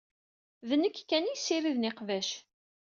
[0.67, 2.29] D nekk kan i yessiriden iqbac.